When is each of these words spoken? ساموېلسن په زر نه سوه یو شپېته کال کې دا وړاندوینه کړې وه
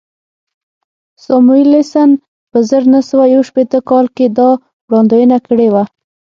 ساموېلسن 1.23 2.09
په 2.51 2.57
زر 2.69 2.83
نه 2.93 3.01
سوه 3.09 3.25
یو 3.33 3.41
شپېته 3.49 3.79
کال 3.89 4.05
کې 4.15 4.25
دا 4.37 4.49
وړاندوینه 4.87 5.37
کړې 5.47 5.67
وه 5.73 5.83